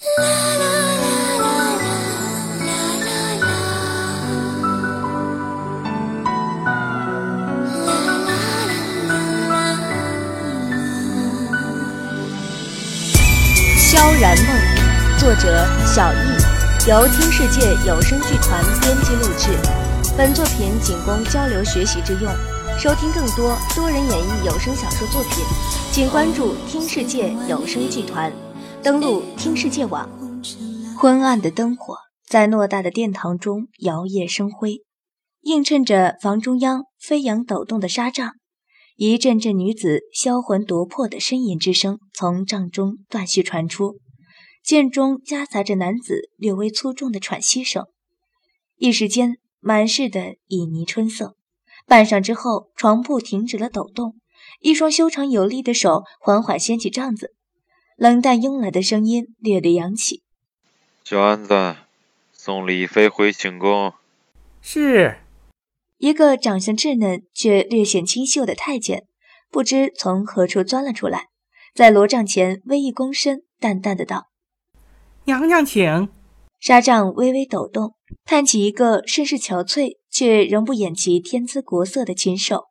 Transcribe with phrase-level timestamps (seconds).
[0.00, 0.06] 萧
[14.20, 14.46] 然梦，
[15.18, 19.48] 作者小易，由听世界有声剧团编辑录制。
[20.16, 22.30] 本作品仅供交流学习之用。
[22.78, 25.44] 收听更多多人演绎有声小说作品，
[25.90, 28.32] 请关注听世界有声剧团。
[28.82, 30.08] 登录听世界网。
[30.96, 34.82] 昏暗的灯火在偌大的殿堂中摇曳生辉，
[35.40, 38.34] 映衬着房中央飞扬抖动的纱帐。
[38.96, 43.98] 一阵阵女子销魂夺魄的呻吟之声从帐中断续传出，
[44.62, 47.84] 剑中夹杂着男子略微粗重的喘息声。
[48.76, 51.34] 一时间，满室的旖旎春色。
[51.86, 54.14] 半晌之后，床铺停止了抖动，
[54.60, 57.34] 一双修长有力的手缓缓掀起帐子，
[57.98, 60.22] 冷淡慵懒的声音略略扬起
[61.02, 61.74] ：“小安子，
[62.30, 63.92] 送李妃回寝宫。”
[64.62, 65.16] 是。
[65.96, 69.08] 一个长相稚嫩却略显清秀的太监，
[69.50, 71.24] 不知从何处钻了出来，
[71.74, 74.28] 在罗帐前微一躬身，淡淡的道
[75.26, 76.08] ：“娘娘请。”
[76.60, 82.66] 纱帐微微抖动，探起一个甚是憔悴却仍不掩其天姿国色的禽兽。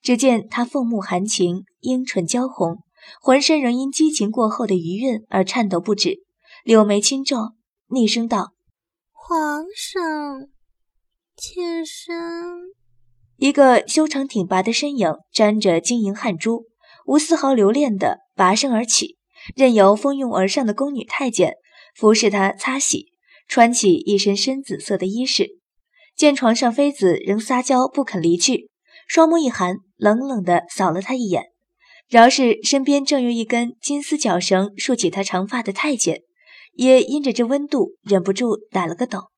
[0.00, 2.84] 只见他凤目含情，樱唇娇红，
[3.20, 6.22] 浑身仍因激情过后的余韵而颤抖不止，
[6.64, 7.54] 柳眉轻皱，
[7.88, 8.52] 厉声道
[9.12, 10.48] ：“皇上。”
[11.36, 12.14] 妾身，
[13.36, 16.66] 一个修长挺拔的身影，沾着晶莹汗珠，
[17.06, 19.16] 无丝毫留恋地拔身而起，
[19.56, 21.54] 任由蜂拥而上的宫女太监
[21.96, 23.06] 服侍她擦洗，
[23.48, 25.58] 穿起一身深紫色的衣饰。
[26.14, 28.68] 见床上妃子仍撒娇不肯离去，
[29.08, 31.44] 双目一寒，冷冷地扫了他一眼。
[32.10, 36.22] 饶是身边正用一根金丝绞绳束起他长发的太监，
[36.72, 39.28] 也因着这温度，忍不住打了个抖。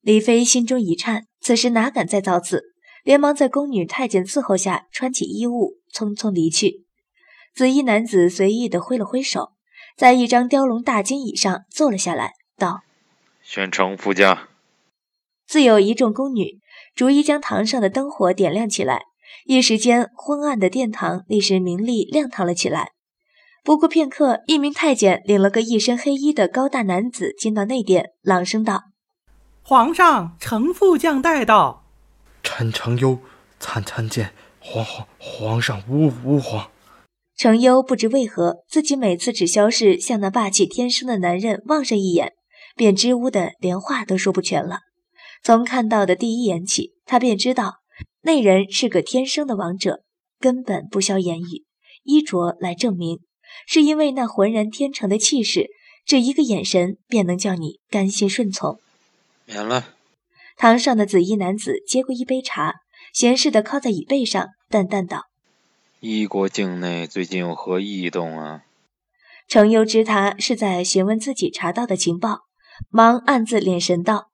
[0.00, 2.62] 李妃心中一颤，此时哪敢再造次，
[3.02, 6.86] 连忙在宫女太监伺候下穿起衣物，匆匆离去。
[7.56, 9.54] 紫衣男子随意地挥了挥手，
[9.96, 12.82] 在一张雕龙大金椅上坐了下来，道
[13.42, 14.48] ：“宣城夫家。”
[15.44, 16.60] 自有一众宫女
[16.94, 19.06] 逐一将堂上的灯火点亮起来，
[19.46, 22.92] 一时间昏暗的殿堂立时明丽亮堂了起来。
[23.62, 28.84] 不过片刻，一名太监领了个一身黑衣的高大男子进到内殿，朗声道。
[29.62, 31.84] 皇上，程副将带到。
[32.42, 33.18] 陈承优
[33.58, 36.70] 参参见皇皇皇上，吾吾皇。
[37.36, 42.32] 程优不知为何，自己每次只消逝向那霸气天生的男人望上一眼，
[42.76, 44.80] 便支吾的连话都说不全了。
[45.42, 47.79] 从看到的第一眼起，他便知道
[48.22, 50.02] 那人是个天生的王者，
[50.38, 51.64] 根本不消言语，
[52.02, 53.20] 衣着来证明。
[53.66, 55.70] 是因为那浑然天成的气势，
[56.04, 58.78] 这一个眼神便能叫你甘心顺从。
[59.46, 59.94] 免了。
[60.56, 62.74] 堂上的紫衣男子接过一杯茶，
[63.12, 65.24] 闲适的靠在椅背上，淡淡道
[66.00, 68.62] ：“一国境内最近有何异动啊？”
[69.48, 72.42] 程优知他是在询问自己查到的情报，
[72.88, 74.30] 忙暗自敛神道：“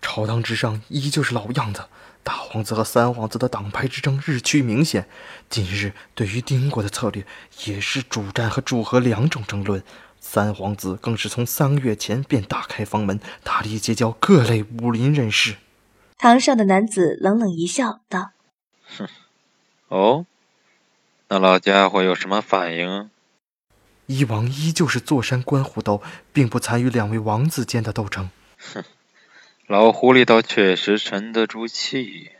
[0.00, 1.86] 朝堂之上依旧是老样子，
[2.22, 5.08] 大皇子和三皇子的党派之争日趋明显。
[5.48, 7.26] 近日对于丁国的策略，
[7.64, 9.82] 也是主战和主和两种争论。”
[10.22, 15.56] 三皇子更是从三个月前便打开房门，大力结交各类武林人士。
[16.18, 18.32] 堂上的男子冷冷一笑，道
[18.98, 19.08] ：“哼，
[19.88, 20.26] 哦，
[21.28, 23.08] 那老家伙有什么反应？”
[24.04, 26.02] 一王依旧是坐山观虎斗，
[26.34, 28.28] 并不参与两位王子间的斗争。
[28.58, 28.84] 哼，
[29.70, 32.32] 老狐狸倒确实沉得住气。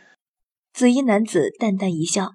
[0.73, 2.31] 紫衣男子淡淡一笑，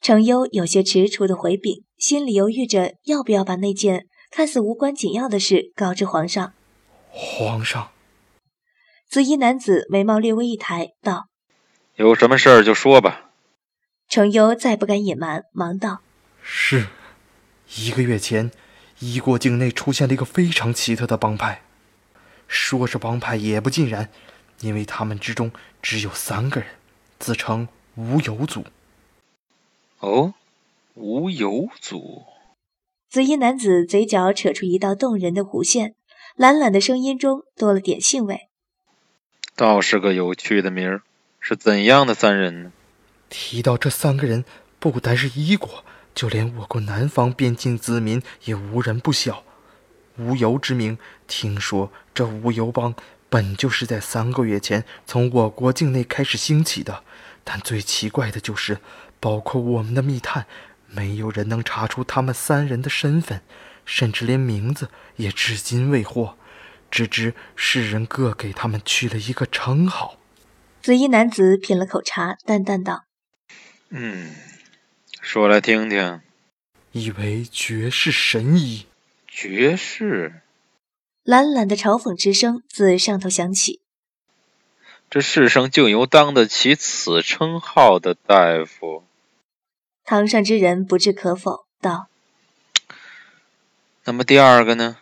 [0.00, 4.06] 程优有些踟蹰的回禀，心里犹豫着要不要把那件。
[4.30, 6.52] 看似无关紧要的事告知皇上。
[7.10, 7.90] 皇上，
[9.08, 11.26] 紫衣男子眉毛略微一抬，道
[11.96, 13.32] ：“有什么事儿就说吧。”
[14.08, 16.02] 程优再不敢隐瞒，忙道
[16.40, 16.86] ：“是，
[17.74, 18.52] 一个月前，
[19.00, 21.62] 一国境内出现了一个非常奇特的帮派。
[22.46, 24.10] 说是帮派也不尽然，
[24.60, 25.50] 因为他们之中
[25.80, 26.70] 只有三个人，
[27.18, 28.64] 自称无有祖。”
[30.00, 30.34] 哦，
[30.94, 32.24] 无有祖。
[33.10, 35.94] 紫衣男子嘴角扯出一道动人的弧线，
[36.36, 38.48] 懒懒的声音中多了点兴味。
[39.56, 41.02] 倒是个有趣的名儿，
[41.40, 42.72] 是怎样的三人呢？
[43.28, 44.44] 提到这三个人，
[44.78, 45.84] 不单是一国，
[46.14, 49.42] 就连我国南方边境子民也无人不晓。
[50.16, 52.94] 无由之名，听说这无由帮
[53.28, 57.04] 本就是在三个月前从我国境内开始兴起的，
[57.44, 58.78] 但最奇怪的就是，
[59.20, 60.46] 包括我们的密探。
[60.90, 63.42] 没有人能查出他们三人的身份，
[63.84, 66.38] 甚至连名字也至今未获，
[66.90, 70.16] 只知世人各给他们取了一个称号。
[70.80, 73.04] 紫衣男子品了口茶，淡淡道
[73.90, 74.34] ：“嗯，
[75.20, 76.22] 说来听听。
[76.92, 78.86] 以为绝世神医。
[79.26, 80.40] 绝世。”
[81.28, 83.82] 懒懒的嘲讽之声自上头响起。
[85.10, 89.04] 这世上竟有当得起此称号的大夫。
[90.04, 92.08] 堂上之人不置可否，道
[94.04, 94.96] ：“那么第二个呢？”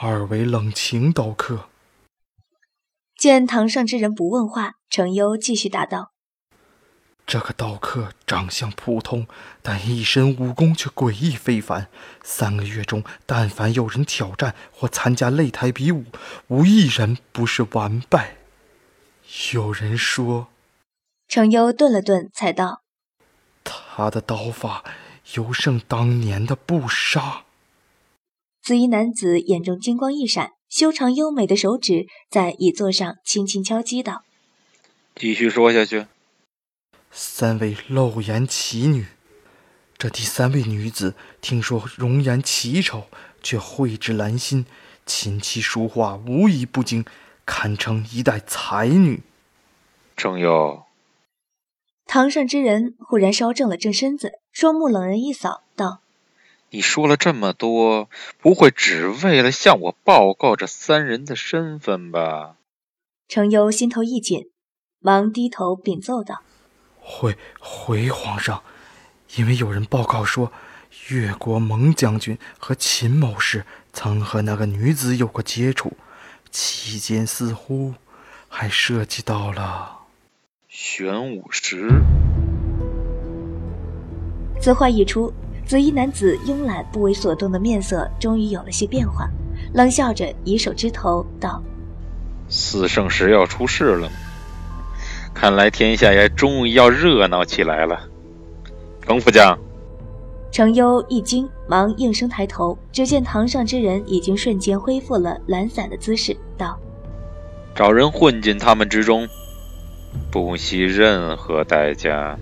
[0.00, 1.68] 二位冷情刀客。
[3.18, 6.12] 见堂上之人不问话，程优继续答道
[7.26, 9.26] ：“这个刀客长相普通，
[9.60, 11.88] 但一身武功却诡异非凡。
[12.22, 16.04] 三个月中，但凡有人挑战或参加擂台比武，
[16.46, 18.36] 无一人不是完败。”
[19.52, 20.46] 有人说，
[21.26, 22.82] 程优顿了顿，才道
[23.64, 24.84] ：“他的刀法
[25.34, 27.42] 尤胜当年的不杀。”
[28.62, 34.22] 紫衣男子眼中金光一闪，修长优美的手指在椅座上轻轻敲击道
[35.16, 36.06] ：“继续说下去。”
[37.18, 39.06] 三位露颜奇女，
[39.96, 43.04] 这第三位女子听说容颜奇丑，
[43.42, 44.66] 却蕙质兰心，
[45.06, 47.06] 琴棋书画无一不精。
[47.46, 49.22] 堪称一代才女。
[50.14, 50.84] 程优，
[52.04, 56.00] 堂上之人忽然稍正了正身子，双目冷然一扫，道
[56.70, 58.10] ：“你说了这么多，
[58.40, 62.56] 不会只为了向我报告这三人的身份吧？”
[63.26, 64.50] 程优心头一紧，
[64.98, 66.42] 忙低头禀奏道
[67.08, 68.60] ：“回回皇上，
[69.36, 70.50] 因为有人报告说，
[71.08, 75.96] 越国蒙将军和秦某氏曾和那个女子有过接触。”
[76.50, 77.92] 期间似乎
[78.48, 79.98] 还涉及到了
[80.68, 81.90] 玄武石。
[84.58, 85.30] 此话一出，
[85.66, 89.28] 紫衣男子慵懒不为所动的面色终于有了些变化，
[89.74, 91.62] 冷笑着以手支头道
[92.48, 94.10] ：“四圣石要出事了，
[95.38, 98.08] 看来天下也终于要热闹起来了。”
[99.06, 99.56] 程副将。
[100.50, 106.78] 程优一惊，忙应声抬头，只见堂上之人已经瞬间恢复了懒散的姿势，道
[107.76, 109.28] ：“找人混进他们之中，
[110.30, 112.38] 不惜任何代价。”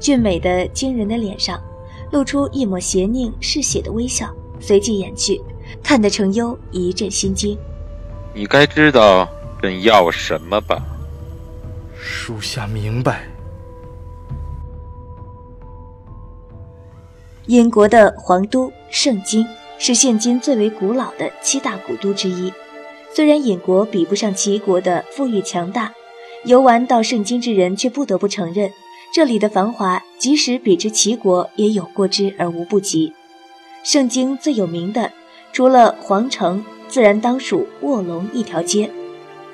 [0.00, 1.62] 俊美的惊人的脸上
[2.10, 4.28] 露出一抹邪佞嗜血的微笑，
[4.58, 5.40] 随即掩去，
[5.84, 7.56] 看得程优一阵心惊。
[8.34, 9.28] 你该知道
[9.62, 10.82] 朕要什么吧？
[11.98, 13.26] 属下明白。
[17.46, 19.46] 殷国的皇都圣京
[19.78, 22.52] 是现今最为古老的七大古都之一。
[23.14, 25.94] 虽然尹国比不上齐国的富裕强大，
[26.44, 28.70] 游玩到圣京之人却不得不承认，
[29.14, 33.14] 这里的繁华即使比之齐国也有过之而无不及。
[33.84, 35.12] 圣经最有名的，
[35.52, 38.90] 除了皇城，自然当属卧龙一条街。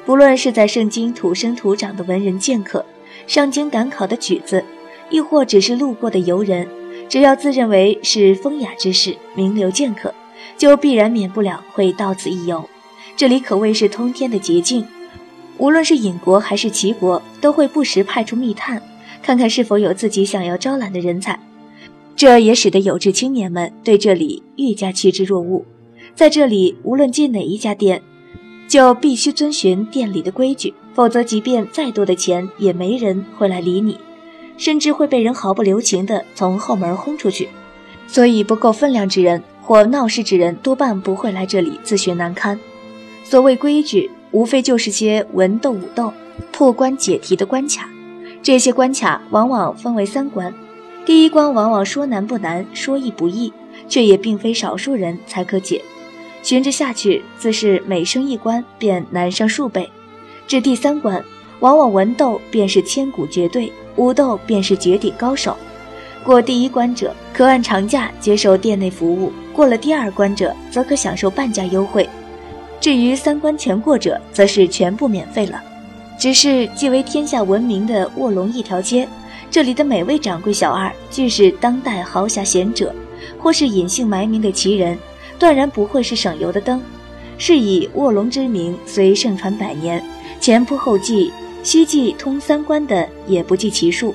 [0.05, 2.85] 不论是在圣经土生土长的文人剑客，
[3.27, 4.65] 上京赶考的举子，
[5.11, 6.69] 亦或只是路过的游人。
[7.09, 10.15] 只要自认为是风雅之士、名流剑客，
[10.57, 12.69] 就必然免不了会到此一游。
[13.17, 14.87] 这里可谓是通天的捷径，
[15.59, 18.83] 无论是尹国还是齐国，都会不时派出密探，
[19.23, 21.39] 看看是否有自己想要招揽的人才。
[22.17, 25.65] 这也使得有志青年们对这里愈加趋之若鹜。
[26.15, 28.03] 在这里，无论进哪一家店，
[28.73, 33.99] 就必须遵循店里的规矩，否则即便再多的钱，也没人会来理你。
[34.57, 37.51] 甚至会被人毫不留情地从后门轰出去，
[38.09, 42.59] 所以不够分量之人或闹事之人多半不会来这里自寻难堪。
[43.23, 46.11] 所谓规矩，无非就是些文斗武斗、
[46.51, 47.91] 破关解题的关卡。
[48.43, 50.55] 这些关卡往往分为三关，
[51.05, 53.53] 第一关往往说难不难，说易不易，
[53.87, 55.83] 却也并非少数人才可解。
[56.43, 59.89] 循着下去，自是每升一关便难上数倍，
[60.47, 61.25] 至第三关，
[61.61, 63.73] 往往文斗便是千古绝对。
[63.97, 65.55] 武斗便是绝顶高手，
[66.25, 72.09] 过第一关者可按长价接受店内服务；过了第二关者，则可享受半价优惠。
[72.81, 75.63] 至于三关全过者，则是全部免费了。
[76.19, 79.07] 只是既为天下闻名的卧龙一条街，
[79.51, 82.95] 这里的每位掌柜小二，俱是当代豪侠贤者，
[83.39, 84.99] 或是隐姓埋名的奇人，
[85.43, 86.81] 断然不会是省油的灯。
[87.37, 90.01] 是以卧龙之名虽盛传百年，
[90.41, 91.33] 前仆后继。
[91.65, 94.15] 希冀通三关的也不计其数，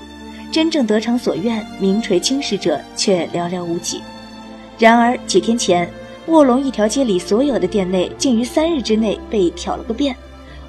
[0.52, 4.02] 真正得偿所愿、名垂青史者却寥寥无几。
[4.78, 5.90] 然而几天前，
[6.28, 10.16] 卧龙一条街里所有的店内竟于三日之内被挑了个遍，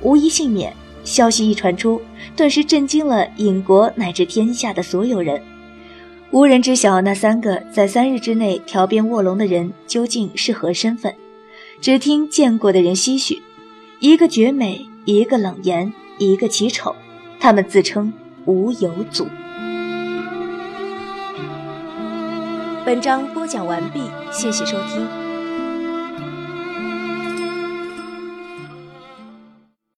[0.02, 0.72] 无一幸免。
[1.04, 2.00] 消息一传出，
[2.36, 5.40] 顿时震惊了尹国乃至天下的所有人。
[6.30, 11.14] 无人知晓那三个在三日之内调变卧龙的人究竟是何身份，
[11.80, 13.42] 只听见过的人唏嘘：
[13.98, 16.94] 一个绝美，一个冷颜，一个奇丑。
[17.40, 18.12] 他们自称
[18.44, 19.26] 无有祖。
[22.84, 25.27] 本章播讲完毕，谢谢收听。